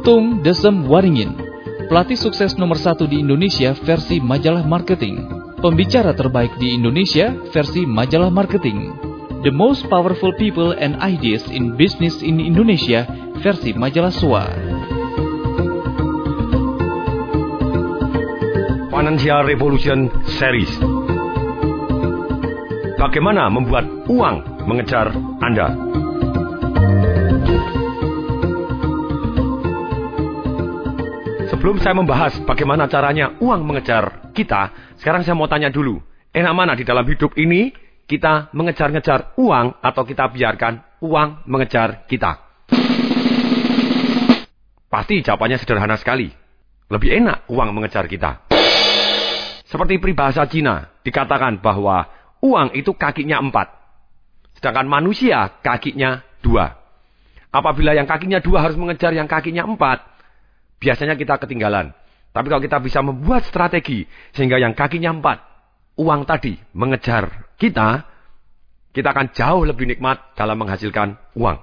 [0.00, 1.36] Tung Desem Waringin,
[1.92, 5.28] pelatih sukses nomor satu di Indonesia versi majalah marketing.
[5.60, 8.96] Pembicara terbaik di Indonesia versi majalah marketing.
[9.44, 13.04] The most powerful people and ideas in business in Indonesia
[13.44, 14.48] versi majalah SWA.
[18.88, 20.08] Financial Revolution
[20.40, 20.72] Series.
[22.96, 25.12] Bagaimana membuat uang mengejar
[25.44, 25.90] Anda?
[31.60, 36.00] Sebelum saya membahas bagaimana caranya uang mengejar kita, sekarang saya mau tanya dulu.
[36.32, 37.68] Enak mana di dalam hidup ini
[38.08, 42.64] kita mengejar-ngejar uang atau kita biarkan uang mengejar kita?
[44.88, 46.32] Pasti jawabannya sederhana sekali.
[46.88, 48.40] Lebih enak uang mengejar kita.
[49.68, 52.08] Seperti peribahasa Cina, dikatakan bahwa
[52.40, 53.68] uang itu kakinya empat.
[54.56, 56.72] Sedangkan manusia kakinya dua.
[57.52, 60.09] Apabila yang kakinya dua harus mengejar yang kakinya empat,
[60.80, 61.92] biasanya kita ketinggalan.
[62.30, 65.38] Tapi kalau kita bisa membuat strategi sehingga yang kakinya empat,
[66.00, 68.08] uang tadi mengejar kita,
[68.90, 71.58] kita akan jauh lebih nikmat dalam menghasilkan uang.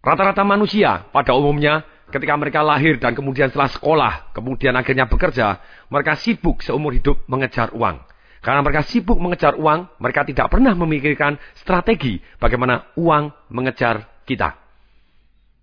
[0.00, 5.60] Rata-rata manusia pada umumnya ketika mereka lahir dan kemudian setelah sekolah, kemudian akhirnya bekerja,
[5.92, 8.00] mereka sibuk seumur hidup mengejar uang.
[8.40, 14.56] Karena mereka sibuk mengejar uang, mereka tidak pernah memikirkan strategi bagaimana uang mengejar kita.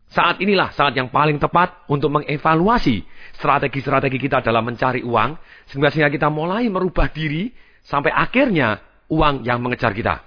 [0.07, 3.03] Saat inilah saat yang paling tepat untuk mengevaluasi
[3.35, 5.35] strategi-strategi kita dalam mencari uang,
[5.67, 7.51] sehingga kita mulai merubah diri
[7.83, 8.79] sampai akhirnya
[9.11, 10.23] uang yang mengejar kita.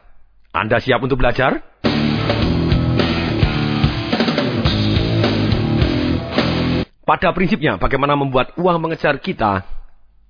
[0.52, 1.64] Anda siap untuk belajar?
[7.10, 9.66] Pada prinsipnya, bagaimana membuat uang mengejar kita,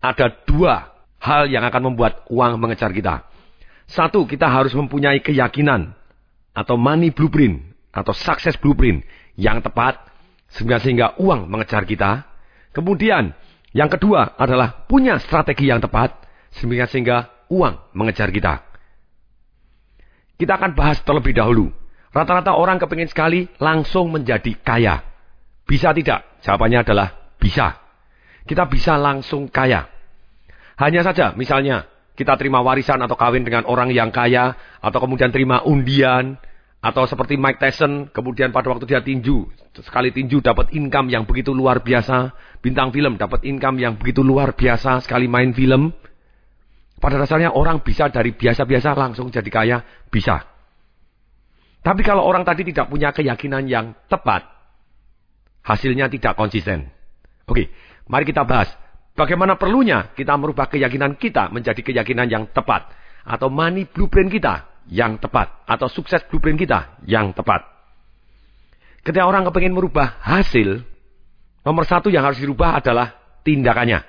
[0.00, 3.26] ada dua hal yang akan membuat uang mengejar kita.
[3.84, 5.92] Satu, kita harus mempunyai keyakinan
[6.56, 9.02] atau money blueprint atau success blueprint
[9.38, 10.00] yang tepat
[10.50, 12.26] sehingga, uang mengejar kita.
[12.74, 13.34] Kemudian
[13.70, 16.14] yang kedua adalah punya strategi yang tepat
[16.58, 17.16] sehingga, sehingga
[17.50, 18.66] uang mengejar kita.
[20.34, 21.70] Kita akan bahas terlebih dahulu.
[22.10, 25.04] Rata-rata orang kepingin sekali langsung menjadi kaya.
[25.62, 26.42] Bisa tidak?
[26.42, 27.08] Jawabannya adalah
[27.38, 27.78] bisa.
[28.42, 29.86] Kita bisa langsung kaya.
[30.80, 31.86] Hanya saja misalnya
[32.19, 34.58] kita terima warisan atau kawin dengan orang yang kaya.
[34.82, 36.40] Atau kemudian terima undian
[36.80, 39.52] atau seperti Mike Tyson, kemudian pada waktu dia tinju,
[39.84, 42.32] sekali tinju dapat income yang begitu luar biasa.
[42.64, 45.92] Bintang film dapat income yang begitu luar biasa sekali main film.
[46.96, 50.40] Pada dasarnya orang bisa dari biasa-biasa langsung jadi kaya, bisa.
[51.84, 54.48] Tapi kalau orang tadi tidak punya keyakinan yang tepat,
[55.64, 56.88] hasilnya tidak konsisten.
[57.44, 57.69] Oke,
[58.08, 58.72] mari kita bahas.
[59.12, 62.88] Bagaimana perlunya kita merubah keyakinan kita menjadi keyakinan yang tepat.
[63.20, 65.64] Atau money blueprint kita yang tepat.
[65.64, 67.64] Atau sukses blueprint kita yang tepat.
[69.00, 70.84] Ketika orang kepengen merubah hasil,
[71.64, 74.04] nomor satu yang harus dirubah adalah tindakannya.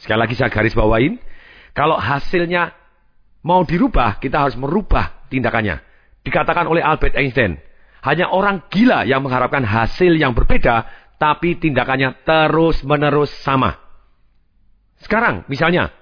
[0.00, 1.20] Sekali lagi saya garis bawain,
[1.76, 2.72] kalau hasilnya
[3.44, 5.84] mau dirubah, kita harus merubah tindakannya.
[6.24, 7.60] Dikatakan oleh Albert Einstein,
[8.00, 10.88] hanya orang gila yang mengharapkan hasil yang berbeda,
[11.20, 13.76] tapi tindakannya terus-menerus sama.
[15.04, 15.92] Sekarang, misalnya,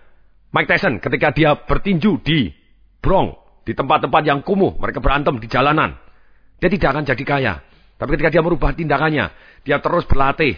[0.55, 2.55] Mike Tyson ketika dia bertinju di
[3.03, 5.93] Bronx, di tempat-tempat yang kumuh, mereka berantem di jalanan.
[6.57, 7.55] Dia tidak akan jadi kaya.
[8.01, 9.29] Tapi ketika dia merubah tindakannya,
[9.61, 10.57] dia terus berlatih.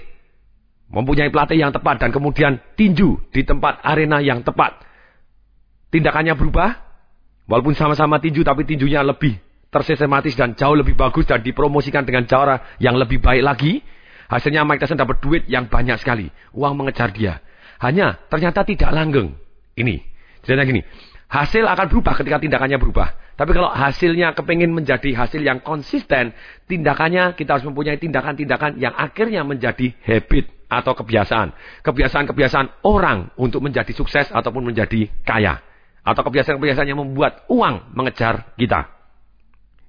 [0.94, 4.86] Mempunyai pelatih yang tepat dan kemudian tinju di tempat arena yang tepat.
[5.90, 6.70] Tindakannya berubah,
[7.50, 9.42] walaupun sama-sama tinju tapi tinjunya lebih
[9.74, 13.82] tersistematis dan jauh lebih bagus dan dipromosikan dengan cara yang lebih baik lagi.
[14.30, 16.30] Hasilnya Mike Tyson dapat duit yang banyak sekali.
[16.54, 17.42] Uang mengejar dia.
[17.82, 19.34] Hanya ternyata tidak langgeng.
[19.74, 19.98] Ini.
[20.46, 20.82] Jadi gini,
[21.30, 23.14] Hasil akan berubah ketika tindakannya berubah.
[23.38, 26.34] Tapi kalau hasilnya kepingin menjadi hasil yang konsisten,
[26.66, 31.54] tindakannya kita harus mempunyai tindakan-tindakan yang akhirnya menjadi habit atau kebiasaan.
[31.86, 35.62] Kebiasaan-kebiasaan orang untuk menjadi sukses ataupun menjadi kaya.
[36.02, 38.90] Atau kebiasaan-kebiasaan yang membuat uang mengejar kita.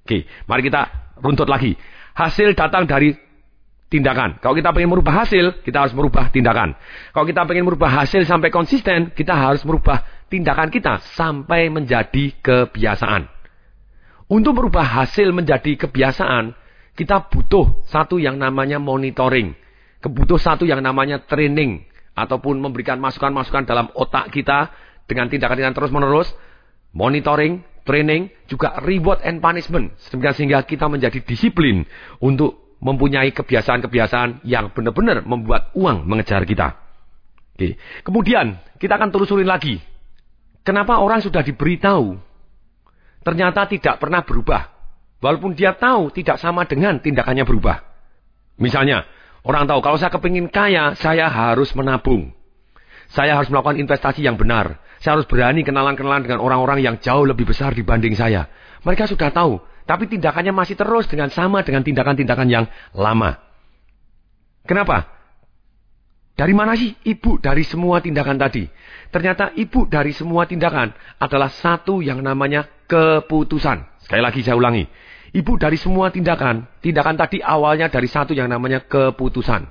[0.06, 1.74] Oke, mari kita runtut lagi.
[2.14, 3.12] Hasil datang dari
[3.92, 4.40] tindakan.
[4.40, 6.72] Kalau kita ingin merubah hasil, kita harus merubah tindakan.
[7.12, 10.00] Kalau kita ingin merubah hasil sampai konsisten, kita harus merubah
[10.32, 13.28] tindakan kita sampai menjadi kebiasaan.
[14.32, 16.56] Untuk merubah hasil menjadi kebiasaan,
[16.96, 19.52] kita butuh satu yang namanya monitoring.
[20.00, 21.84] Kebutuh satu yang namanya training.
[22.16, 24.72] Ataupun memberikan masukan-masukan dalam otak kita
[25.04, 26.32] dengan tindakan-tindakan terus-menerus.
[26.96, 29.92] Monitoring, training, juga reward and punishment.
[30.08, 31.84] Sehingga kita menjadi disiplin
[32.24, 36.80] untuk mempunyai kebiasaan-kebiasaan yang benar-benar membuat uang mengejar kita.
[37.52, 37.76] Oke.
[38.00, 39.91] Kemudian kita akan telusurin lagi.
[40.62, 42.18] Kenapa orang sudah diberitahu
[43.22, 44.70] ternyata tidak pernah berubah.
[45.22, 47.86] Walaupun dia tahu tidak sama dengan tindakannya berubah.
[48.58, 49.06] Misalnya,
[49.42, 52.30] Orang tahu, kalau saya kepingin kaya, saya harus menabung.
[53.10, 54.78] Saya harus melakukan investasi yang benar.
[55.02, 58.46] Saya harus berani kenalan-kenalan dengan orang-orang yang jauh lebih besar dibanding saya.
[58.86, 62.64] Mereka sudah tahu, tapi tindakannya masih terus dengan sama dengan tindakan-tindakan yang
[62.94, 63.42] lama.
[64.62, 65.10] Kenapa?
[66.32, 68.64] Dari mana sih ibu dari semua tindakan tadi?
[69.12, 73.84] Ternyata ibu dari semua tindakan adalah satu yang namanya keputusan.
[74.00, 74.88] Sekali lagi saya ulangi.
[75.32, 79.64] Ibu dari semua tindakan, tindakan tadi awalnya dari satu yang namanya keputusan.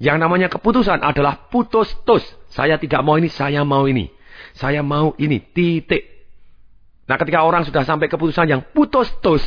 [0.00, 2.24] Yang namanya keputusan adalah putus tus.
[2.52, 4.08] Saya tidak mau ini, saya mau ini.
[4.56, 6.28] Saya mau ini, titik.
[7.04, 9.44] Nah ketika orang sudah sampai keputusan yang putus tus,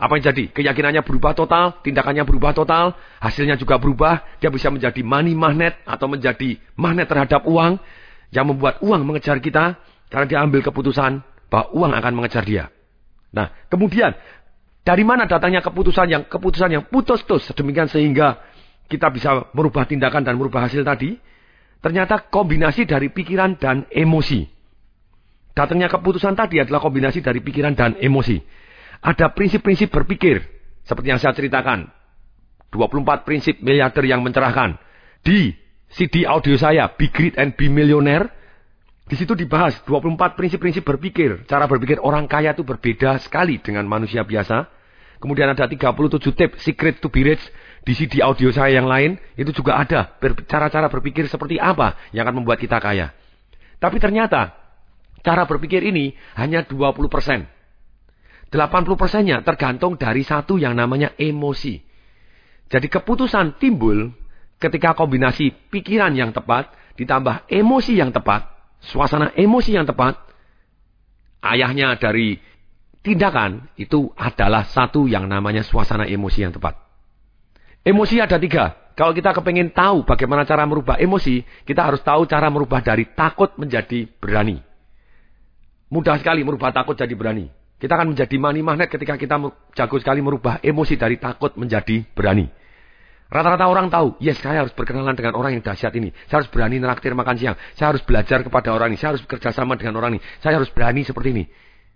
[0.00, 0.44] apa yang jadi?
[0.48, 4.40] Keyakinannya berubah total, tindakannya berubah total, hasilnya juga berubah.
[4.40, 7.76] Dia bisa menjadi money magnet atau menjadi magnet terhadap uang
[8.32, 9.76] yang membuat uang mengejar kita
[10.08, 11.20] karena dia ambil keputusan
[11.52, 12.72] bahwa uang akan mengejar dia.
[13.36, 14.16] Nah, kemudian
[14.80, 18.40] dari mana datangnya keputusan yang keputusan yang putus-tus sedemikian sehingga
[18.88, 21.20] kita bisa merubah tindakan dan merubah hasil tadi?
[21.84, 24.48] Ternyata kombinasi dari pikiran dan emosi.
[25.52, 28.59] Datangnya keputusan tadi adalah kombinasi dari pikiran dan emosi.
[29.00, 30.44] Ada prinsip-prinsip berpikir
[30.84, 31.88] seperti yang saya ceritakan.
[32.70, 34.78] 24 prinsip miliarder yang mencerahkan.
[35.26, 35.56] Di
[35.90, 38.30] CD audio saya, Be Great and Be Millionaire,
[39.10, 41.42] di situ dibahas 24 prinsip-prinsip berpikir.
[41.50, 44.70] Cara berpikir orang kaya itu berbeda sekali dengan manusia biasa.
[45.18, 47.42] Kemudian ada 37 tips secret to be rich
[47.82, 49.18] di CD audio saya yang lain.
[49.34, 50.14] Itu juga ada
[50.46, 53.10] cara-cara berpikir seperti apa yang akan membuat kita kaya.
[53.82, 54.54] Tapi ternyata
[55.26, 57.59] cara berpikir ini hanya 20%.
[58.50, 61.78] 80 persennya tergantung dari satu yang namanya emosi.
[62.70, 64.10] Jadi keputusan timbul
[64.58, 68.50] ketika kombinasi pikiran yang tepat ditambah emosi yang tepat
[68.80, 70.16] suasana emosi yang tepat,
[71.44, 72.40] ayahnya dari
[73.04, 76.76] tindakan itu adalah satu yang namanya suasana emosi yang tepat.
[77.80, 78.76] Emosi ada tiga.
[78.92, 83.56] Kalau kita kepingin tahu bagaimana cara merubah emosi, kita harus tahu cara merubah dari takut
[83.56, 84.60] menjadi berani.
[85.88, 87.48] Mudah sekali merubah takut jadi berani.
[87.80, 89.40] Kita akan menjadi mani magnet ketika kita
[89.72, 92.44] jago sekali merubah emosi dari takut menjadi berani.
[93.30, 96.12] Rata-rata orang tahu, yes saya harus berkenalan dengan orang yang dahsyat ini.
[96.28, 97.56] Saya harus berani neraktir makan siang.
[97.78, 98.98] Saya harus belajar kepada orang ini.
[98.98, 100.20] Saya harus bekerja sama dengan orang ini.
[100.42, 101.44] Saya harus berani seperti ini.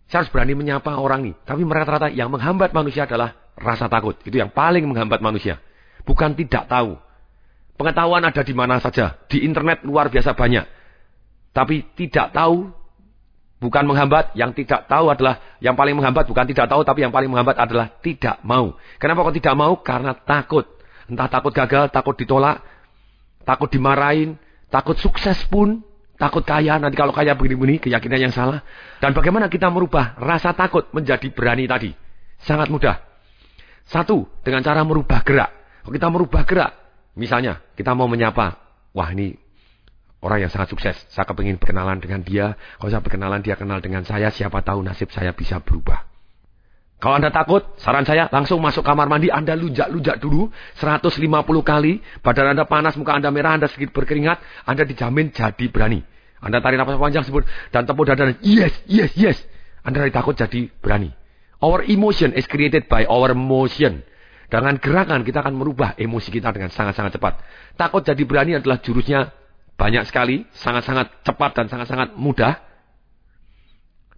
[0.08, 1.32] Saya harus berani menyapa orang ini.
[1.42, 4.14] Tapi rata-rata yang menghambat manusia adalah rasa takut.
[4.22, 5.58] Itu yang paling menghambat manusia.
[6.06, 6.96] Bukan tidak tahu.
[7.74, 9.18] Pengetahuan ada di mana saja.
[9.26, 10.64] Di internet luar biasa banyak.
[11.50, 12.70] Tapi tidak tahu
[13.64, 14.36] bukan menghambat.
[14.36, 16.84] Yang tidak tahu adalah yang paling menghambat bukan tidak tahu.
[16.84, 18.76] Tapi yang paling menghambat adalah tidak mau.
[19.00, 19.72] Kenapa kok tidak mau?
[19.80, 20.68] Karena takut.
[21.08, 22.60] Entah takut gagal, takut ditolak,
[23.44, 25.80] takut dimarahin, takut sukses pun,
[26.20, 26.76] takut kaya.
[26.76, 28.60] Nanti kalau kaya begini-begini, keyakinan yang salah.
[29.00, 31.90] Dan bagaimana kita merubah rasa takut menjadi berani tadi?
[32.44, 33.00] Sangat mudah.
[33.84, 35.52] Satu, dengan cara merubah gerak.
[35.84, 36.72] Kalau kita merubah gerak,
[37.20, 38.56] misalnya kita mau menyapa,
[38.96, 39.43] wah ini
[40.24, 40.96] orang yang sangat sukses.
[41.12, 42.56] Saya kepingin berkenalan dengan dia.
[42.80, 44.32] Kalau saya berkenalan, dia kenal dengan saya.
[44.32, 46.08] Siapa tahu nasib saya bisa berubah.
[47.04, 50.48] Kalau Anda takut, saran saya langsung masuk kamar mandi, Anda lunjak-lunjak dulu
[50.80, 51.20] 150
[51.60, 56.00] kali, badan Anda panas, muka Anda merah, Anda sedikit berkeringat, Anda dijamin jadi berani.
[56.40, 57.44] Anda tarik nafas panjang sebut
[57.76, 59.36] dan tepuk dada, yes, yes, yes.
[59.84, 61.12] Anda dari takut jadi berani.
[61.60, 64.00] Our emotion is created by our motion.
[64.48, 67.36] Dengan gerakan kita akan merubah emosi kita dengan sangat-sangat cepat.
[67.76, 69.28] Takut jadi berani adalah jurusnya
[69.74, 72.58] banyak sekali, sangat-sangat cepat dan sangat-sangat mudah.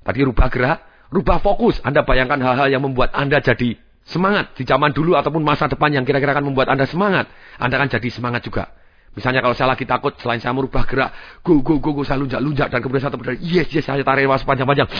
[0.06, 0.78] Tadi rubah gerak,
[1.10, 1.78] Rubah fokus.
[1.86, 6.06] Anda bayangkan hal-hal yang membuat Anda jadi semangat di zaman dulu ataupun masa depan yang
[6.06, 7.30] kira-kira akan membuat Anda semangat.
[7.58, 8.70] Anda akan jadi semangat juga.
[9.16, 12.68] Misalnya kalau saya lagi takut, selain saya merubah gerak, go, go, go, go, saya lunjak-lunjak,
[12.68, 14.92] dan kemudian saya terpedal, yes, yes, saya tarik nafas panjang-panjang,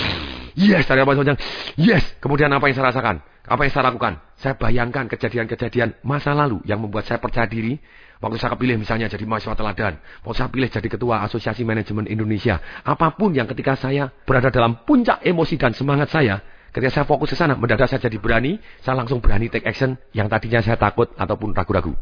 [0.57, 1.39] yes, tarik nafas panjang,
[1.77, 2.05] yes.
[2.17, 3.21] Kemudian apa yang saya rasakan?
[3.45, 4.13] Apa yang saya lakukan?
[4.41, 7.77] Saya bayangkan kejadian-kejadian masa lalu yang membuat saya percaya diri,
[8.17, 10.01] Waktu saya kepilih misalnya jadi mahasiswa teladan.
[10.25, 12.57] Waktu saya pilih jadi ketua Asosiasi Manajemen Indonesia.
[12.81, 16.41] Apa pun yang ketika saya berada dalam puncak emosi dan semangat saya.
[16.73, 18.57] Ketika saya fokus ke sana, mendadak saya jadi berani.
[18.81, 21.93] Saya langsung berani take action yang tadinya saya takut ataupun ragu-ragu.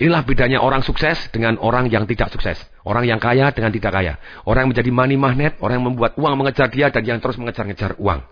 [0.00, 2.56] Inilah bedanya orang sukses dengan orang yang tidak sukses.
[2.82, 4.16] Orang yang kaya dengan tidak kaya.
[4.48, 8.00] Orang yang menjadi money magnet, orang yang membuat uang mengejar dia dan yang terus mengejar-ngejar
[8.00, 8.24] uang.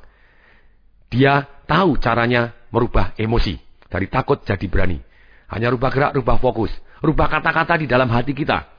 [1.12, 3.60] Dia tahu caranya merubah emosi.
[3.90, 5.09] Dari takut jadi berani.
[5.50, 6.70] Hanya rubah gerak, rubah fokus.
[7.02, 8.70] Rubah kata-kata di dalam hati kita.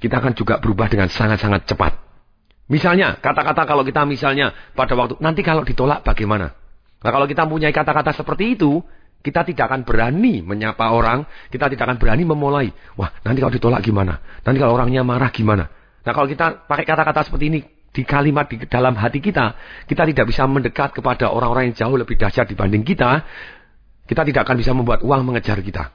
[0.00, 1.92] Kita akan juga berubah dengan sangat-sangat cepat.
[2.66, 6.50] Misalnya, kata-kata kalau kita misalnya pada waktu, nanti kalau ditolak bagaimana?
[7.04, 8.82] Nah kalau kita mempunyai kata-kata seperti itu,
[9.22, 12.68] kita tidak akan berani menyapa orang, kita tidak akan berani memulai.
[12.98, 14.18] Wah, nanti kalau ditolak gimana?
[14.42, 15.70] Nanti kalau orangnya marah gimana?
[16.02, 17.58] Nah kalau kita pakai kata-kata seperti ini
[17.90, 19.54] di kalimat di dalam hati kita,
[19.86, 23.22] kita tidak bisa mendekat kepada orang-orang yang jauh lebih dahsyat dibanding kita,
[24.06, 25.90] kita tidak akan bisa membuat uang mengejar kita.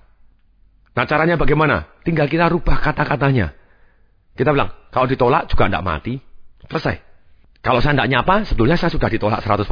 [0.91, 1.87] Nah caranya bagaimana?
[2.03, 3.55] Tinggal kita rubah kata-katanya.
[4.35, 6.19] Kita bilang, kalau ditolak juga tidak mati.
[6.67, 6.99] Selesai.
[7.61, 9.67] Kalau saya tidak nyapa, sebetulnya saya sudah ditolak 100%.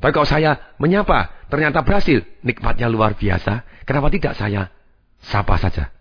[0.00, 2.24] Tapi kalau saya menyapa, ternyata berhasil.
[2.42, 3.64] Nikmatnya luar biasa.
[3.84, 4.72] Kenapa tidak saya
[5.20, 5.92] sapa saja?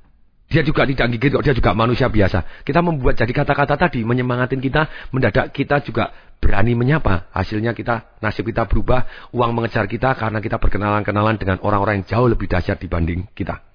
[0.52, 2.46] Dia juga tidak gigit dia juga manusia biasa.
[2.62, 7.32] Kita membuat jadi kata-kata tadi, menyemangatin kita, mendadak kita juga berani menyapa.
[7.34, 12.28] Hasilnya kita, nasib kita berubah, uang mengejar kita karena kita berkenalan-kenalan dengan orang-orang yang jauh
[12.30, 13.73] lebih dahsyat dibanding kita.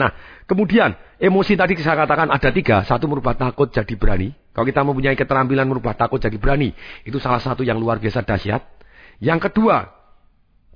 [0.00, 0.16] Nah,
[0.48, 2.80] kemudian emosi tadi saya katakan ada tiga.
[2.88, 4.32] Satu merubah takut jadi berani.
[4.56, 6.72] Kalau kita mempunyai keterampilan merubah takut jadi berani,
[7.04, 8.64] itu salah satu yang luar biasa dahsyat.
[9.20, 9.92] Yang kedua,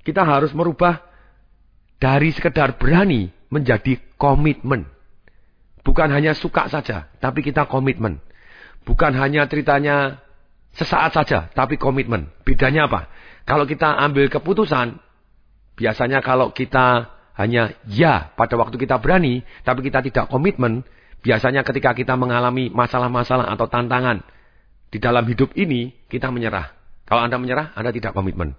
[0.05, 1.01] kita harus merubah
[1.97, 4.85] dari sekedar berani menjadi komitmen.
[5.81, 8.21] Bukan hanya suka saja, tapi kita komitmen.
[8.85, 10.21] Bukan hanya ceritanya
[10.77, 12.29] sesaat saja, tapi komitmen.
[12.45, 13.09] Bedanya apa?
[13.49, 15.01] Kalau kita ambil keputusan,
[15.77, 20.87] biasanya kalau kita hanya ya pada waktu kita berani, tapi kita tidak komitmen,
[21.19, 24.23] biasanya ketika kita mengalami masalah-masalah atau tantangan
[24.91, 26.71] di dalam hidup ini, kita menyerah.
[27.05, 28.55] Kalau Anda menyerah, Anda tidak komitmen.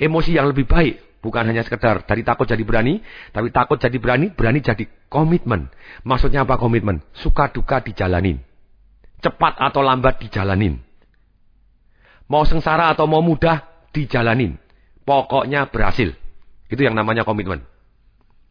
[0.00, 3.04] Emosi yang lebih baik Bukan hanya sekedar dari takut jadi berani,
[3.36, 5.68] tapi takut jadi berani, berani jadi komitmen.
[6.00, 7.04] Maksudnya apa komitmen?
[7.12, 8.40] Suka duka dijalanin.
[9.20, 10.80] Cepat atau lambat dijalanin.
[12.24, 14.56] Mau sengsara atau mau mudah dijalanin.
[15.04, 16.16] Pokoknya berhasil.
[16.72, 17.60] Itu yang namanya komitmen.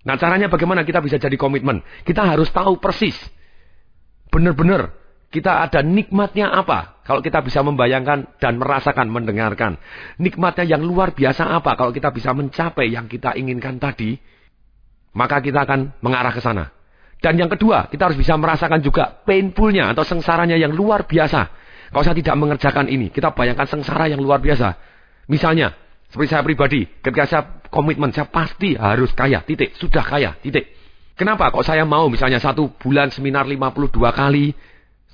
[0.08, 1.84] Nah caranya bagaimana kita bisa jadi komitmen?
[2.08, 3.16] Kita harus tahu persis.
[4.32, 4.96] Benar-benar
[5.30, 7.02] kita ada nikmatnya apa?
[7.06, 9.78] Kalau kita bisa membayangkan dan merasakan, mendengarkan.
[10.18, 11.78] Nikmatnya yang luar biasa apa?
[11.78, 14.18] Kalau kita bisa mencapai yang kita inginkan tadi,
[15.14, 16.74] maka kita akan mengarah ke sana.
[17.20, 21.52] Dan yang kedua, kita harus bisa merasakan juga painfulnya atau sengsaranya yang luar biasa.
[21.90, 24.78] Kalau saya tidak mengerjakan ini, kita bayangkan sengsara yang luar biasa.
[25.28, 25.76] Misalnya,
[26.10, 29.78] seperti saya pribadi, ketika saya komitmen, saya pasti harus kaya, titik.
[29.78, 30.74] Sudah kaya, titik.
[31.14, 31.54] Kenapa?
[31.54, 34.56] Kok saya mau misalnya satu bulan seminar 52 kali,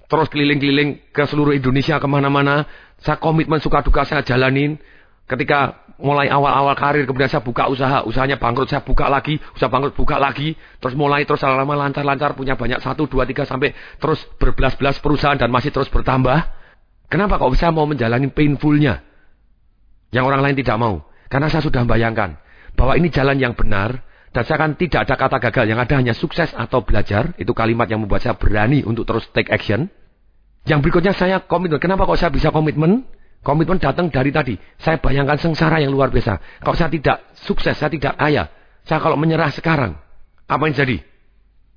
[0.06, 2.66] Terus keliling-keliling ke seluruh Indonesia ke mana-mana.
[3.02, 4.78] Saya komitmen suka duka saya jalanin.
[5.26, 8.06] Ketika mulai awal-awal karir kemudian saya buka usaha.
[8.06, 9.42] Usahanya bangkrut saya buka lagi.
[9.58, 10.54] Usaha bangkrut buka lagi.
[10.78, 12.86] Terus mulai terus lama lancar-lancar punya banyak.
[12.86, 16.38] Satu, dua, tiga sampai terus berbelas-belas perusahaan dan masih terus bertambah.
[17.10, 19.02] Kenapa kok bisa mau menjalani painfulnya?
[20.16, 21.04] Yang orang lain tidak mau.
[21.28, 22.40] Karena saya sudah membayangkan
[22.80, 24.00] bahwa ini jalan yang benar.
[24.32, 25.66] Dan saya akan tidak ada kata gagal.
[25.68, 27.36] Yang ada hanya sukses atau belajar.
[27.36, 29.92] Itu kalimat yang membuat saya berani untuk terus take action.
[30.64, 31.84] Yang berikutnya saya komitmen.
[31.84, 33.04] Kenapa kok saya bisa komitmen?
[33.44, 34.56] Komitmen datang dari tadi.
[34.80, 36.64] Saya bayangkan sengsara yang luar biasa.
[36.64, 38.50] Kalau saya tidak sukses, saya tidak kaya.
[38.88, 39.94] Saya kalau menyerah sekarang,
[40.50, 40.98] apa yang jadi?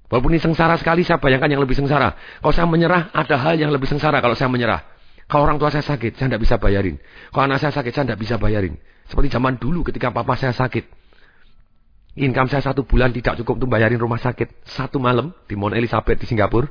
[0.09, 2.17] Walaupun ini sengsara sekali, saya bayangkan yang lebih sengsara.
[2.41, 4.81] Kalau saya menyerah, ada hal yang lebih sengsara kalau saya menyerah.
[5.29, 6.97] Kalau orang tua saya sakit, saya tidak bisa bayarin.
[7.29, 8.81] Kalau anak saya sakit, saya tidak bisa bayarin.
[9.05, 10.89] Seperti zaman dulu ketika papa saya sakit.
[12.19, 14.65] Income saya satu bulan tidak cukup untuk bayarin rumah sakit.
[14.65, 16.67] Satu malam di Mount Elizabeth di Singapura.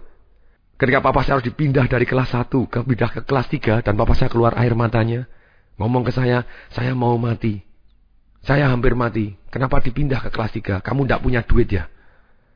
[0.77, 4.13] Ketika papa saya harus dipindah dari kelas 1 ke pindah ke kelas 3 dan papa
[4.13, 5.29] saya keluar air matanya.
[5.77, 6.41] Ngomong ke saya,
[6.73, 7.61] saya mau mati.
[8.41, 9.37] Saya hampir mati.
[9.53, 10.81] Kenapa dipindah ke kelas 3?
[10.81, 11.89] Kamu tidak punya duit ya?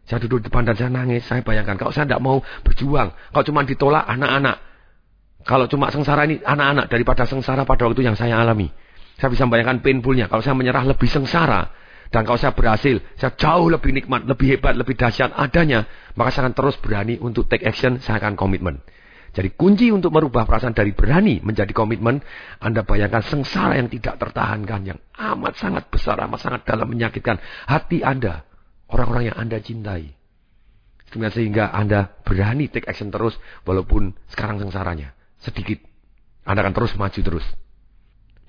[0.09, 1.25] Saya duduk di depan dan saya nangis.
[1.29, 3.13] Saya bayangkan, kalau saya tidak mau berjuang.
[3.13, 4.70] Kalau cuma ditolak anak-anak.
[5.41, 8.69] Kalau cuma sengsara ini anak-anak daripada sengsara pada waktu yang saya alami.
[9.17, 10.29] Saya bisa membayangkan painfulnya.
[10.29, 11.69] Kalau saya menyerah lebih sengsara
[12.11, 15.87] dan kalau saya berhasil, saya jauh lebih nikmat, lebih hebat, lebih dahsyat adanya.
[16.19, 18.83] Maka saya akan terus berani untuk take action, saya akan komitmen.
[19.31, 22.19] Jadi kunci untuk merubah perasaan dari berani menjadi komitmen,
[22.59, 28.03] Anda bayangkan sengsara yang tidak tertahankan, yang amat sangat besar, amat sangat dalam menyakitkan hati
[28.03, 28.43] Anda,
[28.91, 30.11] orang-orang yang Anda cintai.
[31.15, 35.81] Sehingga Anda berani take action terus, walaupun sekarang sengsaranya sedikit.
[36.45, 37.45] Anda akan terus maju terus.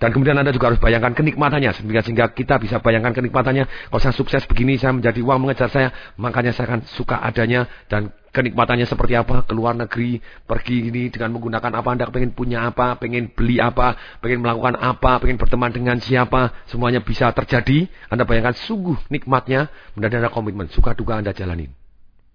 [0.03, 1.71] Dan kemudian Anda juga harus bayangkan kenikmatannya.
[1.79, 3.87] Sehingga, sehingga kita bisa bayangkan kenikmatannya.
[3.87, 5.95] Kalau saya sukses begini, saya menjadi uang mengejar saya.
[6.19, 7.71] Makanya saya akan suka adanya.
[7.87, 9.47] Dan kenikmatannya seperti apa.
[9.47, 11.89] Keluar negeri, pergi ini dengan menggunakan apa.
[11.95, 16.51] Anda pengen punya apa, pengen beli apa, pengen melakukan apa, pengen berteman dengan siapa.
[16.67, 17.87] Semuanya bisa terjadi.
[18.11, 19.71] Anda bayangkan sungguh nikmatnya.
[19.95, 20.67] Kemudian Anda komitmen.
[20.75, 21.71] Suka duka Anda jalanin.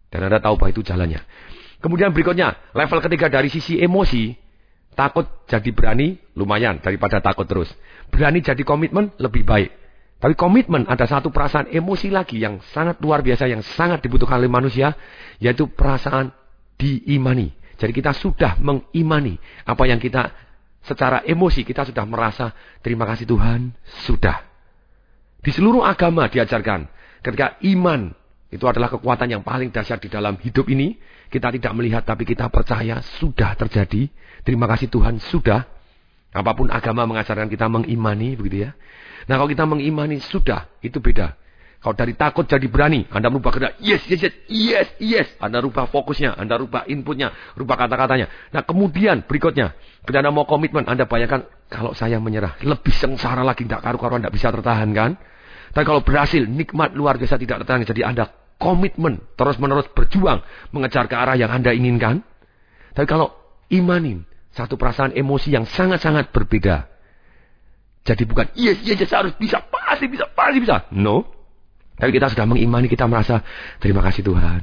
[0.07, 1.19] Dan Anda tahu bahwa itu jalannya.
[1.83, 4.46] Kemudian berikutnya, level ketiga dari sisi emosi.
[4.97, 7.69] Takut jadi berani lumayan daripada takut terus.
[8.09, 9.69] Berani jadi komitmen lebih baik.
[10.17, 14.49] Tapi komitmen ada satu perasaan emosi lagi yang sangat luar biasa, yang sangat dibutuhkan oleh
[14.49, 14.97] manusia,
[15.37, 16.33] yaitu perasaan
[16.81, 17.53] diimani.
[17.77, 19.37] Jadi kita sudah mengimani
[19.69, 20.33] apa yang kita
[20.81, 22.49] secara emosi kita sudah merasa
[22.81, 23.77] terima kasih Tuhan,
[24.09, 24.41] sudah.
[25.45, 26.89] Di seluruh agama diajarkan
[27.21, 30.97] ketika iman itu adalah kekuatan yang paling dahsyat di dalam hidup ini.
[31.27, 34.07] Kita tidak melihat tapi kita percaya sudah terjadi.
[34.43, 35.67] Terima kasih Tuhan sudah.
[36.31, 38.71] Apa pun agama mengajarkan kita mengimani begitu ya.
[39.27, 41.35] Nah kalau kita mengimani sudah itu beda.
[41.77, 45.27] Kalau dari takut jadi berani, Anda merubah kata yes, yes, yes, yes, yes.
[45.37, 48.27] Anda rubah fokusnya, Anda rubah inputnya, rubah kata-katanya.
[48.49, 53.69] Nah kemudian berikutnya, ketika Anda mau komitmen, Anda bayangkan kalau saya menyerah, lebih sengsara lagi,
[53.69, 55.11] tidak karu-karuan, tidak bisa tertahan kan?
[55.69, 57.85] Tapi kalau berhasil, nikmat luar biasa tidak tertahan.
[57.85, 58.25] Jadi Anda
[58.57, 60.41] komitmen, terus-menerus berjuang,
[60.73, 62.25] mengejar ke arah yang Anda inginkan.
[62.93, 63.33] Tapi kalau
[63.69, 66.89] imanin, satu perasaan emosi yang sangat-sangat berbeda.
[68.05, 70.89] Jadi bukan, yes, yes, yes, harus bisa, pasti bisa, pasti bisa.
[70.95, 71.37] No,
[71.97, 73.41] tapi kita sudah mengimani, kita merasa,
[73.81, 74.61] terima kasih Tuhan.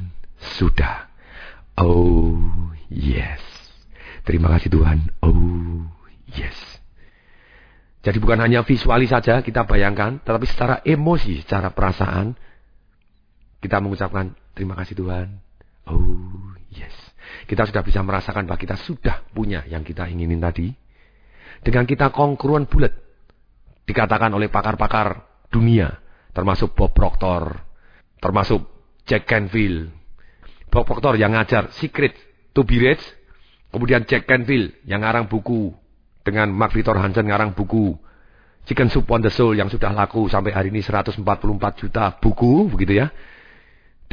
[0.54, 1.10] Sudah.
[1.74, 3.42] Oh, yes.
[4.22, 5.10] Terima kasih Tuhan.
[5.18, 5.90] Oh,
[6.30, 6.54] yes.
[8.06, 12.38] Jadi bukan hanya visualis saja kita bayangkan, tetapi secara emosi, secara perasaan,
[13.64, 15.40] kita mengucapkan, terima kasih Tuhan.
[15.88, 16.92] Oh, yes.
[17.48, 20.68] Kita sudah bisa merasakan bahwa kita sudah punya yang kita inginin tadi.
[21.64, 22.92] Dengan kita kongkruan bulat.
[23.88, 26.04] Dikatakan oleh pakar-pakar dunia
[26.34, 27.62] termasuk Bob Proctor,
[28.18, 28.60] termasuk
[29.08, 29.88] Jack Canfield.
[30.68, 32.16] Bob Proctor yang ngajar Secret
[32.52, 33.00] to be Rich,
[33.70, 35.72] kemudian Jack Canfield yang ngarang buku
[36.26, 37.94] dengan Mark Victor Hansen ngarang buku
[38.64, 41.20] Chicken Soup on the Soul yang sudah laku sampai hari ini 144
[41.76, 43.12] juta buku begitu ya.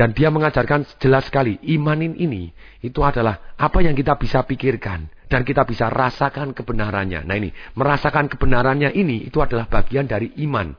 [0.01, 2.49] Dan dia mengajarkan jelas sekali, imanin ini
[2.81, 7.21] itu adalah apa yang kita bisa pikirkan dan kita bisa rasakan kebenarannya.
[7.21, 10.73] Nah ini, merasakan kebenarannya ini itu adalah bagian dari iman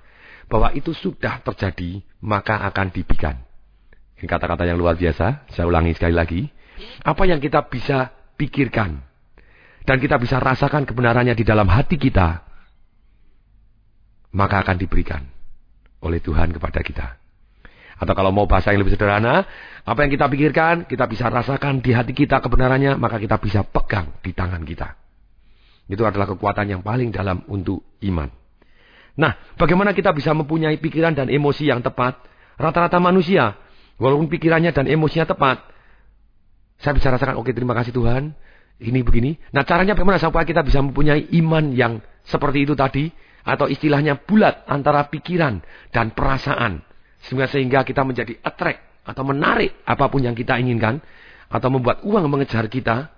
[0.51, 3.39] bahwa itu sudah terjadi, maka akan dibikan.
[4.19, 6.43] Ini kata-kata yang luar biasa, saya ulangi sekali lagi.
[7.07, 9.07] Apa yang kita bisa pikirkan,
[9.87, 12.43] dan kita bisa rasakan kebenarannya di dalam hati kita,
[14.35, 15.23] maka akan diberikan
[16.03, 17.22] oleh Tuhan kepada kita.
[18.03, 19.47] Atau kalau mau bahasa yang lebih sederhana,
[19.87, 24.19] apa yang kita pikirkan, kita bisa rasakan di hati kita kebenarannya, maka kita bisa pegang
[24.19, 24.99] di tangan kita.
[25.87, 28.27] Itu adalah kekuatan yang paling dalam untuk iman.
[29.15, 32.19] Nah, bagaimana kita bisa mempunyai pikiran dan emosi yang tepat?
[32.59, 33.55] Rata-rata manusia,
[34.03, 35.63] walaupun pikirannya dan emosinya tepat,
[36.83, 38.35] saya bisa rasakan, oke terima kasih Tuhan,
[38.83, 39.39] ini begini.
[39.55, 43.07] Nah, caranya bagaimana supaya kita bisa mempunyai iman yang seperti itu tadi?
[43.47, 45.63] Atau istilahnya bulat antara pikiran
[45.95, 46.92] dan perasaan.
[47.27, 51.03] Sehingga, sehingga kita menjadi attract atau menarik apa pun yang kita inginkan.
[51.53, 53.13] Atau membuat uang mengejar kita.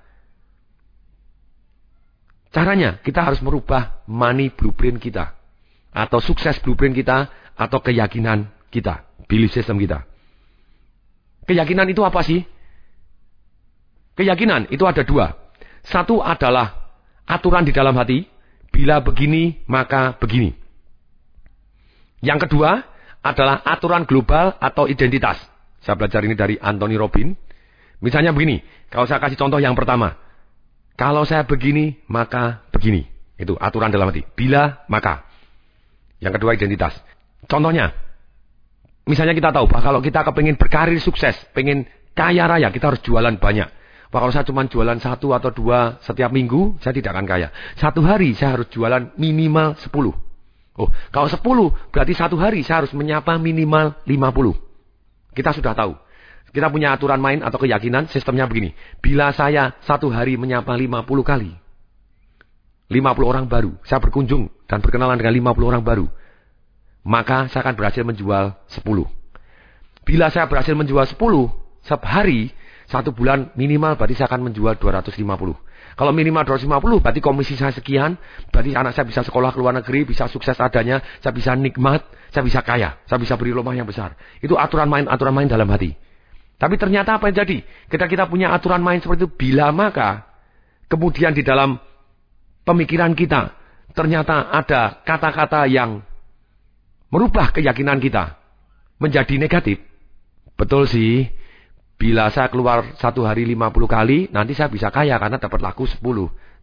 [2.50, 5.34] Caranya, kita harus merubah money blueprint kita
[5.94, 10.02] atau sukses blueprint kita atau keyakinan kita, belief system kita.
[11.46, 12.42] Keyakinan itu apa sih?
[14.18, 15.38] Keyakinan itu ada dua.
[15.86, 18.26] Satu adalah aturan di dalam hati,
[18.74, 20.50] bila begini maka begini.
[22.24, 22.82] Yang kedua
[23.24, 25.40] adalah aturan global atau identitas.
[25.80, 27.32] Saya belajar ini dari Anthony Robin.
[28.04, 28.60] Misalnya begini,
[28.92, 30.20] kalau saya kasih contoh yang pertama.
[30.94, 33.08] Kalau saya begini, maka begini.
[33.34, 34.22] Itu aturan dalam hati.
[34.36, 35.26] Bila, maka.
[36.20, 36.94] Yang kedua identitas.
[37.50, 37.90] Contohnya,
[39.08, 43.34] misalnya kita tahu bahwa kalau kita kepingin berkarir sukses, pengen kaya raya, kita harus jualan
[43.40, 43.68] banyak.
[44.14, 47.48] Wah, kalau saya cuma jualan satu atau dua setiap minggu, saya tidak akan kaya.
[47.74, 50.14] Satu hari saya harus jualan minimal sepuluh.
[50.74, 54.58] Oh, kalau sepuluh berarti satu hari saya harus menyapa minimal lima puluh.
[55.34, 55.94] Kita sudah tahu.
[56.54, 58.74] Kita punya aturan main atau keyakinan sistemnya begini.
[59.02, 61.50] Bila saya satu hari menyapa lima puluh kali,
[62.90, 63.72] 50 orang baru.
[63.82, 66.06] Saya berkunjung dan berkenalan dengan 50 orang baru.
[67.04, 68.86] Maka saya akan berhasil menjual 10.
[70.04, 71.16] Bila saya berhasil menjual 10
[71.84, 72.52] sehari,
[72.88, 75.16] satu bulan minimal berarti saya akan menjual 250.
[75.94, 78.18] Kalau minimal 250 berarti komisi saya sekian,
[78.50, 82.02] berarti anak saya bisa sekolah ke luar negeri, bisa sukses adanya, saya bisa nikmat,
[82.34, 84.18] saya bisa kaya, saya bisa beri rumah yang besar.
[84.42, 85.94] Itu aturan main aturan main dalam hati.
[86.58, 87.62] Tapi ternyata apa yang jadi?
[87.86, 90.26] Kita kita punya aturan main seperti itu, bila maka
[90.90, 91.78] kemudian di dalam
[92.66, 93.54] pemikiran kita.
[93.94, 96.02] Ternyata ada kata-kata yang
[97.14, 98.34] merubah keyakinan kita
[98.98, 99.78] menjadi negatif.
[100.58, 101.30] Betul sih,
[101.94, 106.02] bila saya keluar satu hari 50 kali, nanti saya bisa kaya karena dapat laku 10.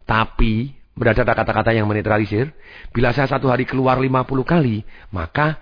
[0.04, 2.52] Tapi, berada ada kata-kata yang menetralisir,
[2.92, 5.56] bila saya satu hari keluar 50 kali, maka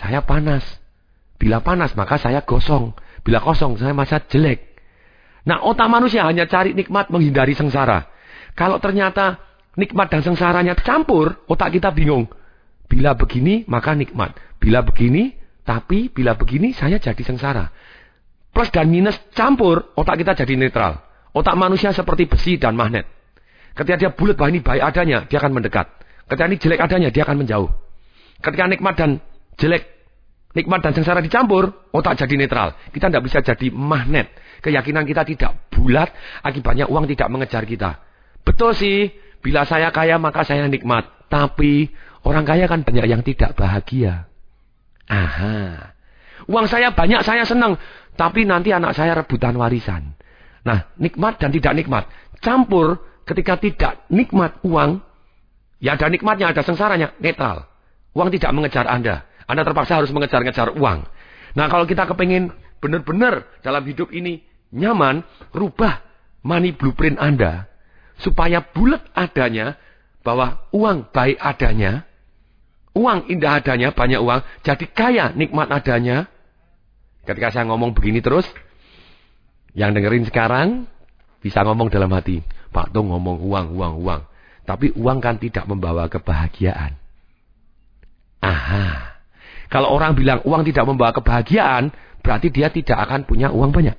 [0.00, 0.64] saya panas.
[1.36, 2.96] Bila panas, maka saya gosong.
[3.20, 4.80] Bila kosong, saya masa jelek.
[5.46, 8.08] Nah, otak manusia hanya cari nikmat menghindari sengsara.
[8.56, 9.38] Kalau ternyata
[9.76, 12.26] nikmat dan sengsaranya campur, otak kita bingung.
[12.88, 14.34] Bila begini, maka nikmat.
[14.58, 17.70] Bila begini, tapi bila begini, saya jadi sengsara.
[18.56, 21.04] Plus dan minus campur, otak kita jadi netral.
[21.36, 23.04] Otak manusia seperti besi dan magnet.
[23.76, 25.84] Ketika dia bulat, bahwa ini baik adanya, dia akan mendekat.
[26.24, 27.68] Ketika ini jelek adanya, dia akan menjauh.
[28.40, 29.20] Ketika nikmat dan
[29.60, 29.84] jelek,
[30.56, 32.72] nikmat dan sengsara dicampur, otak jadi netral.
[32.88, 34.32] Kita tidak bisa jadi magnet.
[34.64, 36.08] Keyakinan kita tidak bulat,
[36.40, 38.00] akibatnya uang tidak mengejar kita.
[38.40, 39.12] Betul sih,
[39.46, 41.06] Bila saya kaya maka saya nikmat.
[41.30, 41.94] Tapi
[42.26, 44.26] orang kaya kan banyak yang tidak bahagia.
[45.06, 45.95] Aha.
[46.46, 47.78] Uang saya banyak, saya senang.
[48.14, 50.16] Tapi nanti anak saya rebutan warisan.
[50.66, 52.04] Nah, nikmat dan tidak nikmat.
[52.42, 55.02] Campur ketika tidak nikmat uang,
[55.82, 57.66] ya ada nikmatnya, ada sengsaranya, netral.
[58.16, 59.26] Uang tidak mengejar Anda.
[59.46, 61.06] Anda terpaksa harus mengejar-ngejar uang.
[61.54, 62.50] Nah, kalau kita kepingin
[62.82, 64.42] benar-benar dalam hidup ini
[64.74, 65.22] nyaman,
[65.54, 66.02] rubah
[66.42, 67.70] money blueprint Anda.
[68.16, 69.76] Supaya bulat adanya,
[70.26, 72.02] bahwa uang baik adanya,
[72.98, 76.26] uang indah adanya, banyak uang, jadi kaya nikmat adanya.
[77.26, 78.46] Ketika saya ngomong begini terus,
[79.74, 80.86] yang dengerin sekarang
[81.42, 84.22] bisa ngomong dalam hati, Pak Tung ngomong uang, uang, uang.
[84.62, 86.94] Tapi uang kan tidak membawa kebahagiaan.
[88.42, 89.18] Aha.
[89.66, 91.90] Kalau orang bilang uang tidak membawa kebahagiaan,
[92.22, 93.98] berarti dia tidak akan punya uang banyak.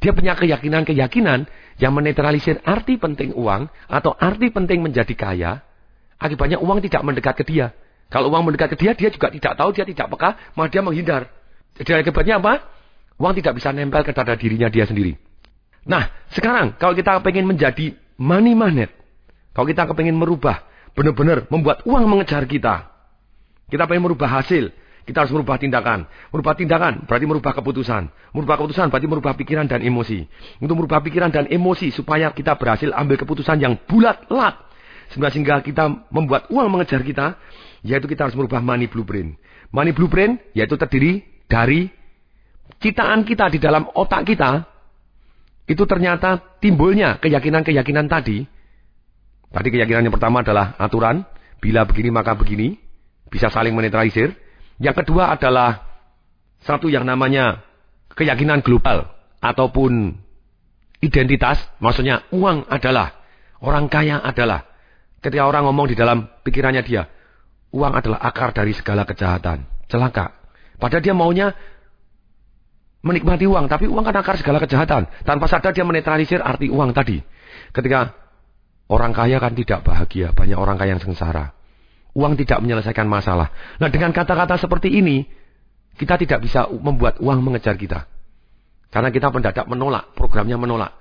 [0.00, 1.48] Dia punya keyakinan-keyakinan
[1.80, 5.64] yang menetralisir arti penting uang atau arti penting menjadi kaya.
[6.16, 7.76] Akibatnya uang tidak mendekat ke dia.
[8.08, 11.28] Kalau uang mendekat ke dia, dia juga tidak tahu, dia tidak peka, malah dia menghindar.
[11.76, 12.64] Jadi akibatnya apa?
[13.16, 15.16] Uang tidak bisa nempel ke dada dirinya dia sendiri.
[15.88, 18.92] Nah, sekarang kalau kita ingin menjadi money magnet,
[19.56, 22.92] kalau kita ingin merubah, benar-benar membuat uang mengejar kita.
[23.72, 24.72] Kita ingin merubah hasil,
[25.06, 26.10] kita harus merubah tindakan.
[26.34, 28.10] Merubah tindakan berarti merubah keputusan.
[28.34, 30.26] Merubah keputusan berarti merubah pikiran dan emosi.
[30.58, 34.66] Untuk merubah pikiran dan emosi supaya kita berhasil ambil keputusan yang bulat-lat.
[35.14, 37.38] Sehingga kita membuat uang mengejar kita,
[37.86, 39.38] yaitu kita harus merubah money blueprint.
[39.70, 41.88] Money blueprint yaitu terdiri dari
[42.82, 44.66] citaan kita di dalam otak kita.
[45.66, 48.46] Itu ternyata timbulnya keyakinan-keyakinan tadi.
[49.50, 51.26] Tadi keyakinan yang pertama adalah aturan.
[51.58, 52.78] Bila begini maka begini.
[53.26, 54.30] Bisa saling menetralisir.
[54.78, 55.82] Yang kedua adalah
[56.62, 57.66] satu yang namanya
[58.14, 59.10] keyakinan global
[59.42, 60.22] ataupun
[61.00, 63.16] identitas, maksudnya uang adalah,
[63.60, 64.64] orang kaya adalah.
[65.20, 67.08] Ketika orang ngomong di dalam pikirannya dia,
[67.74, 69.66] uang adalah akar dari segala kejahatan.
[69.90, 70.35] Celaka.
[70.76, 71.56] Padahal dia maunya
[73.06, 75.06] menikmati uang, tapi uang kan akar segala kejahatan.
[75.22, 77.22] Tanpa sadar dia menetralisir arti uang tadi.
[77.70, 78.12] Ketika
[78.90, 81.54] orang kaya kan tidak bahagia, banyak orang kaya yang sengsara.
[82.16, 83.52] Uang tidak menyelesaikan masalah.
[83.78, 85.28] Nah dengan kata-kata seperti ini,
[85.96, 88.08] kita tidak bisa membuat uang mengejar kita.
[88.90, 90.92] Karena kita mendadak menolak, programnya menolak.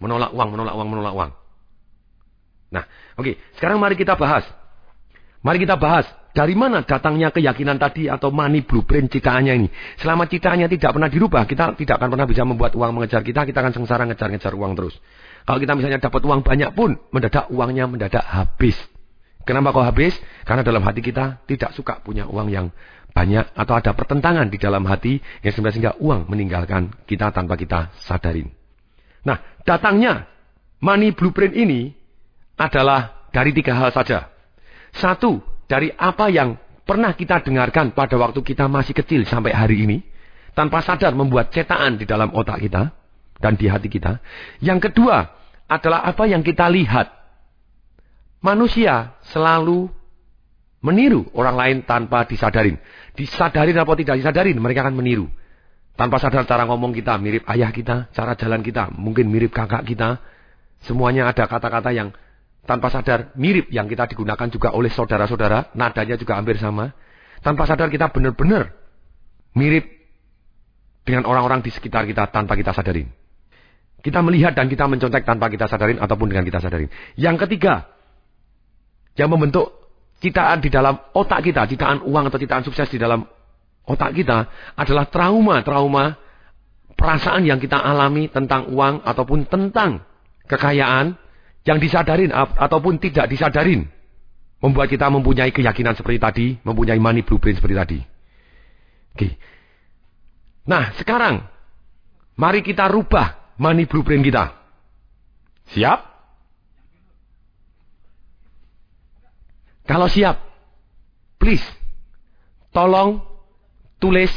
[0.00, 1.30] Menolak uang, menolak uang, menolak uang.
[2.72, 2.84] Nah,
[3.14, 3.22] oke.
[3.22, 3.34] Okay.
[3.54, 4.42] Sekarang mari kita bahas.
[5.44, 6.08] Mari kita bahas.
[6.34, 9.68] Dari mana datangnya keyakinan tadi atau money blueprint citaannya ini.
[10.02, 13.46] Selama citaannya tidak pernah dirubah, kita tidak akan pernah bisa membuat uang mengejar kita.
[13.46, 14.98] Kita akan sengsara ngejar-ngejar uang terus.
[15.46, 18.74] Kalau kita misalnya dapat uang banyak pun, mendadak uangnya mendadak habis.
[19.46, 20.16] Kenapa kau habis?
[20.42, 22.74] Karena dalam hati kita tidak suka punya uang yang
[23.14, 28.50] banyak atau ada pertentangan di dalam hati yang sehingga uang meninggalkan kita tanpa kita sadarin.
[29.22, 30.26] Nah, datangnya
[30.82, 31.94] money blueprint ini
[32.58, 34.33] adalah dari tiga hal saja.
[34.94, 36.54] Satu, dari apa yang
[36.86, 39.98] pernah kita dengarkan pada waktu kita masih kecil sampai hari ini,
[40.54, 42.94] tanpa sadar membuat cetakan di dalam otak kita
[43.42, 44.22] dan di hati kita.
[44.62, 45.34] Yang kedua,
[45.66, 47.24] adalah apa yang kita lihat
[48.44, 49.88] Manusia selalu
[50.84, 52.76] meniru orang lain tanpa disadarin.
[53.16, 55.32] Disadarin atau tidak disadarin, mereka akan meniru.
[55.96, 60.20] Tanpa sadar cara ngomong kita mirip ayah kita, cara jalan kita mungkin mirip kakak kita.
[60.84, 62.12] Semuanya ada kata-kata yang
[62.64, 66.92] tanpa sadar mirip yang kita digunakan juga oleh saudara-saudara, nadanya juga hampir sama.
[67.44, 68.72] Tanpa sadar kita benar-benar
[69.52, 69.84] mirip
[71.04, 73.12] dengan orang-orang di sekitar kita tanpa kita sadarin.
[74.00, 76.88] Kita melihat dan kita mencontek tanpa kita sadarin ataupun dengan kita sadarin.
[77.16, 77.88] Yang ketiga,
[79.16, 79.72] yang membentuk
[80.20, 83.24] citaan di dalam otak kita, citaan uang atau citaan sukses di dalam
[83.84, 86.16] otak kita adalah trauma-trauma
[86.96, 90.04] perasaan yang kita alami tentang uang ataupun tentang
[90.48, 91.16] kekayaan
[91.64, 93.88] yang disadarin ataupun tidak disadarin.
[94.60, 97.98] Membuat kita mempunyai keyakinan seperti tadi, mempunyai money blueprint seperti tadi.
[99.12, 99.28] Oke.
[100.64, 101.44] Nah, sekarang
[102.40, 104.56] mari kita rubah money blueprint kita.
[105.76, 106.00] Siap?
[109.84, 110.40] Kalau siap,
[111.36, 111.64] please,
[112.72, 113.20] tolong
[114.00, 114.32] tulis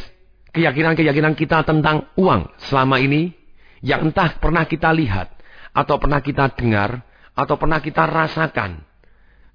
[0.51, 3.31] keyakinan-keyakinan kita tentang uang selama ini
[3.79, 5.31] yang entah pernah kita lihat
[5.71, 7.06] atau pernah kita dengar
[7.37, 8.81] atau pernah kita rasakan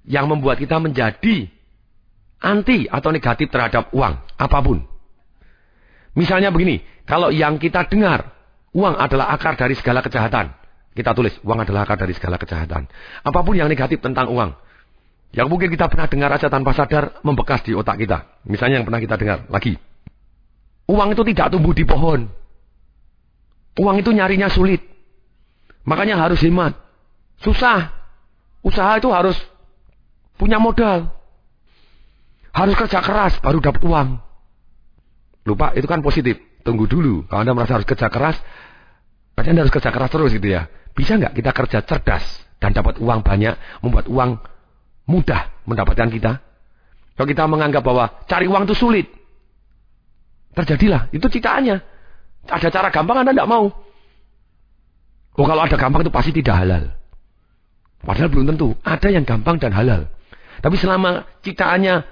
[0.07, 1.51] yang membuat kita menjadi
[2.39, 4.87] anti atau negatif terhadap uang apa pun.
[6.15, 8.31] Misalnya begini, kalau yang kita dengar
[8.71, 10.55] uang adalah akar dari segala kejahatan,
[10.95, 12.87] kita tulis uang adalah akar dari segala kejahatan.
[13.23, 14.55] Apa pun yang negatif tentang uang,
[15.33, 18.45] yang mungkin kita pernah dengar aja tanpa sadar membekas di otak kita.
[18.45, 19.73] Misalnya yang pernah kita dengar lagi.
[20.85, 22.29] Uang itu tidak tumbuh di pohon.
[23.81, 24.85] Uang itu nyarinya sulit.
[25.89, 26.77] Makanya harus hemat.
[27.43, 27.91] Susah.
[28.63, 29.35] Usaha itu harus
[30.39, 31.11] punya modal.
[32.55, 34.09] Harus kerja keras baru dapat uang.
[35.43, 36.39] Pak, itu kan positif.
[36.63, 37.27] Tunggu dulu.
[37.27, 38.39] Kalau Anda merasa harus kerja keras,
[39.35, 40.71] berarti Anda harus kerja keras terus gitu ya.
[40.95, 42.23] Bisa nggak kita kerja cerdas
[42.63, 44.39] dan dapat uang banyak, membuat uang
[45.11, 46.39] mudah mendapatkan kita?
[47.19, 49.11] Kalau kita menganggap bahwa cari uang itu sulit,
[50.55, 51.11] terjadilah.
[51.11, 51.83] Itu citaannya.
[52.47, 53.67] Ada cara gampang Anda tidak mau.
[55.33, 57.02] Oh kalau ada gampang itu pasti tidak halal.
[58.03, 58.75] Padahal belum tentu.
[58.83, 60.11] Ada yang gampang dan halal.
[60.59, 62.03] Tapi selama citaannya,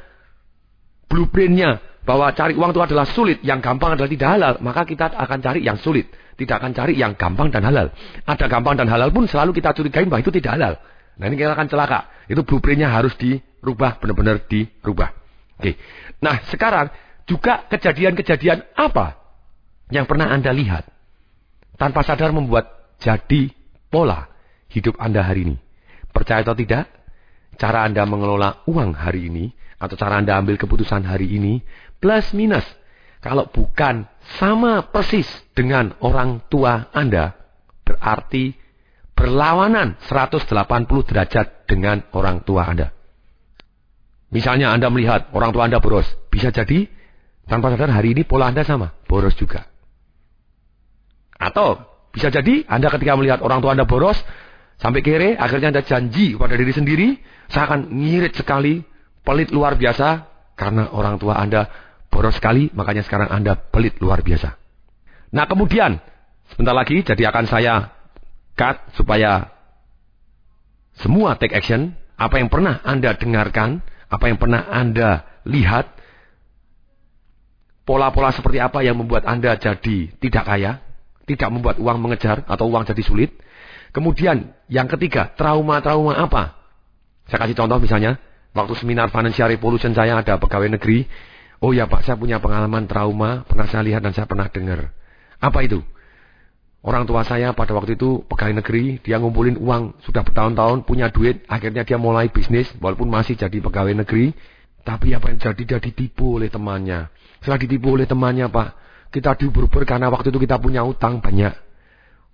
[1.12, 5.38] blueprintnya, bahwa cari uang itu adalah sulit, yang gampang adalah tidak halal, maka kita akan
[5.44, 6.10] cari yang sulit.
[6.40, 7.94] Tidak akan cari yang gampang dan halal.
[8.26, 10.74] Ada gampang dan halal pun selalu kita curigain bahwa itu tidak halal.
[11.22, 12.10] Nah ini kita akan celaka.
[12.26, 15.14] Itu blueprintnya harus dirubah, benar-benar dirubah.
[15.62, 15.78] Oke.
[16.18, 16.90] Nah sekarang
[17.30, 19.22] juga kejadian-kejadian apa
[19.94, 20.90] yang pernah Anda lihat
[21.78, 23.54] tanpa sadar membuat jadi
[23.94, 24.26] pola
[24.74, 25.56] hidup Anda hari ini.
[26.12, 26.92] Percaya atau tidak,
[27.56, 29.46] cara Anda mengelola uang hari ini
[29.82, 31.64] atau cara Anda ambil keputusan hari ini
[31.98, 32.64] plus minus.
[33.22, 34.10] Kalau bukan
[34.42, 37.38] sama persis dengan orang tua Anda,
[37.86, 38.58] berarti
[39.14, 40.50] berlawanan 180
[41.06, 42.90] derajat dengan orang tua Anda.
[44.34, 46.90] Misalnya Anda melihat orang tua Anda boros, bisa jadi
[47.46, 49.70] tanpa sadar hari ini pola Anda sama, boros juga.
[51.38, 54.18] Atau bisa jadi Anda ketika melihat orang tua Anda boros,
[54.82, 57.08] sampai kere, akhirnya Anda janji pada diri sendiri,
[57.54, 58.82] saya akan ngirit sekali,
[59.22, 60.26] pelit luar biasa,
[60.58, 61.70] karena orang tua Anda
[62.10, 64.58] boros sekali, makanya sekarang Anda pelit luar biasa.
[65.32, 66.02] Nah kemudian,
[66.52, 67.94] sebentar lagi, jadi akan saya
[68.58, 69.54] cut supaya
[71.00, 75.88] semua take action, apa yang pernah Anda dengarkan, apa yang pernah Anda lihat,
[77.88, 80.84] pola-pola seperti apa yang membuat Anda jadi tidak kaya,
[81.26, 83.32] tidak membuat uang mengejar atau uang jadi sulit.
[83.92, 86.56] Kemudian yang ketiga, trauma-trauma apa?
[87.28, 88.20] Saya kasih contoh misalnya,
[88.56, 91.08] waktu seminar Financial Revolution saya ada pegawai negeri,
[91.62, 94.90] Oh ya Pak, saya punya pengalaman trauma, pernah saya lihat dan saya pernah dengar.
[95.38, 95.86] Apa itu?
[96.82, 101.46] Orang tua saya pada waktu itu pegawai negeri, dia ngumpulin uang sudah bertahun-tahun, punya duit,
[101.46, 104.34] akhirnya dia mulai bisnis, walaupun masih jadi pegawai negeri.
[104.82, 105.62] Tapi apa yang jadi?
[105.62, 107.14] Dia ditipu oleh temannya.
[107.46, 108.68] Setelah ditipu oleh temannya Pak,
[109.14, 111.54] kita diubur-ubur karena waktu itu kita punya utang banyak.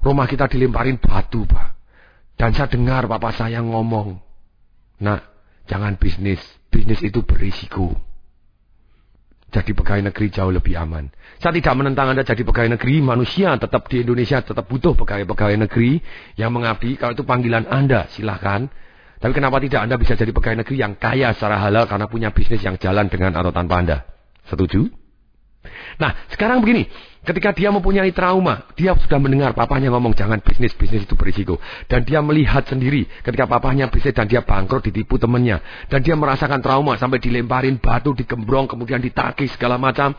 [0.01, 1.75] Rumah kita dilemparin batu Pak.
[2.37, 4.21] Dan saya dengar papa saya ngomong,
[4.97, 5.21] Nah,
[5.65, 7.97] jangan bisnis, bisnis itu berisiko
[9.47, 11.07] jadi pegawai negeri jauh lebih aman.
[11.39, 16.03] Saya tidak menentang Anda jadi pegawai negeri, manusia tetap di Indonesia tetap butuh pegawai-pegawai negeri
[16.35, 16.99] yang mengabdi.
[16.99, 18.67] Kalau itu panggilan Anda, silahkan.
[19.17, 22.59] Tapi kenapa tidak Anda bisa jadi pegawai negeri yang kaya secara halal karena punya bisnis
[22.59, 23.97] yang jalan dengan atau tanpa Anda?
[24.51, 24.91] Setuju?
[25.97, 26.87] Nah, sekarang begini.
[27.27, 31.59] Ketika dia mempunyai trauma, dia sudah mendengar papanya ngomong jangan bisnis, bisnis itu berisiko.
[31.91, 35.59] Dan dia melihat sendiri ketika papanya bisnis dan dia bangkrut ditipu temannya.
[35.91, 40.15] Dan dia merasakan trauma sampai dilemparin batu, digembrong, kemudian ditagih segala macam.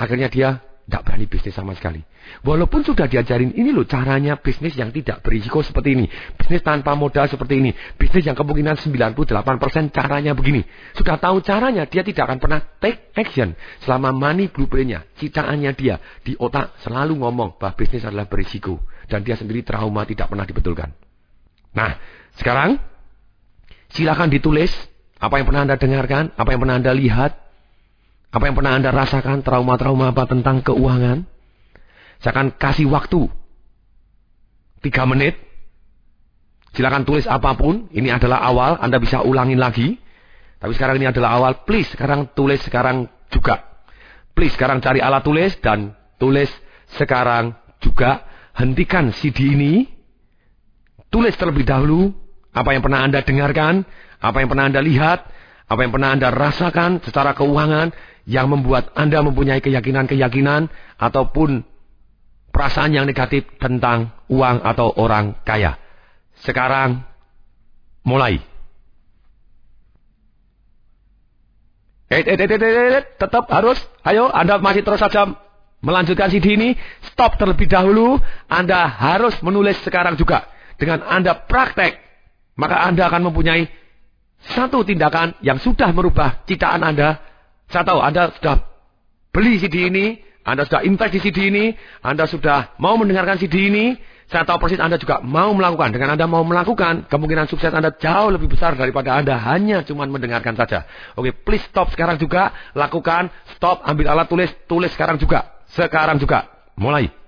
[0.00, 2.02] Akhirnya dia tidak berani bisnis sama sekali.
[2.42, 6.10] Walaupun sudah diajarin ini loh caranya bisnis yang tidak berisiko seperti ini.
[6.34, 7.70] Bisnis tanpa modal seperti ini.
[7.94, 10.66] Bisnis yang kemungkinan 98% caranya begini.
[10.98, 13.54] Sudah tahu caranya, dia tidak akan pernah take action.
[13.86, 18.82] Selama money blueprintnya, citaannya dia di otak selalu ngomong bahwa bisnis adalah berisiko.
[19.06, 20.90] Dan dia sendiri trauma tidak pernah dibetulkan.
[21.70, 22.02] Nah,
[22.34, 22.82] sekarang
[23.94, 24.74] silakan ditulis
[25.22, 27.49] apa yang pernah Anda dengarkan, apa yang pernah Anda lihat,
[28.30, 31.26] apa yang pernah Anda rasakan, trauma-trauma apa tentang keuangan?
[32.22, 33.26] Saya akan kasih waktu.
[34.86, 35.34] Tiga menit.
[36.78, 37.90] Silakan tulis apa pun.
[37.90, 38.78] Ini adalah awal.
[38.78, 39.98] Anda bisa ulangin lagi.
[40.62, 41.66] Tapi sekarang ini adalah awal.
[41.66, 43.66] Please sekarang tulis sekarang juga.
[44.36, 46.48] Please sekarang cari alat tulis dan tulis
[46.94, 48.22] sekarang juga.
[48.54, 49.74] Hentikan CD ini.
[51.10, 52.14] Tulis terlebih dahulu
[52.54, 53.82] apa yang pernah Anda dengarkan,
[54.22, 55.26] apa yang pernah Anda lihat,
[55.70, 57.90] apa yang pernah Anda rasakan secara keuangan,
[58.28, 60.68] yang membuat Anda mempunyai keyakinan-keyakinan
[61.00, 61.64] ataupun
[62.50, 65.78] perasaan yang negatif tentang uang atau orang kaya.
[66.42, 67.04] Sekarang
[68.04, 68.42] mulai.
[72.10, 72.58] Eh, eh, eh, eh,
[72.98, 75.30] eh, tetap harus, ayo Anda masih terus saja
[75.78, 76.74] melanjutkan CD ini.
[77.14, 78.18] Stop terlebih dahulu.
[78.50, 80.48] Anda harus menulis sekarang juga.
[80.74, 82.02] Dengan Anda praktek,
[82.58, 83.68] maka Anda akan mempunyai
[84.56, 87.20] satu tindakan yang sudah merubah citaan Anda
[87.70, 88.66] saya tahu Anda sudah
[89.30, 93.94] beli CD ini, Anda sudah invest di CD ini, Anda sudah mau mendengarkan CD ini,
[94.30, 95.90] saya tahu persis Anda juga mau melakukan.
[95.90, 100.54] Dengan Anda mau melakukan, kemungkinan sukses Anda jauh lebih besar daripada Anda hanya cuma mendengarkan
[100.54, 100.86] saja.
[101.18, 102.54] Oke, please stop sekarang juga.
[102.78, 105.62] Lakukan, stop, ambil alat tulis, tulis sekarang juga.
[105.74, 106.46] Sekarang juga.
[106.78, 107.19] Mulai.